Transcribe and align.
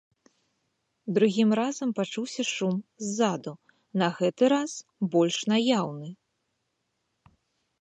Другім 1.17 1.49
разам 1.59 1.89
пачуўся 1.99 2.43
шум 2.53 2.75
ззаду, 3.09 3.53
на 4.03 4.07
гэты 4.17 4.43
раз 4.55 4.71
больш 5.17 5.37
наяўны. 5.55 6.09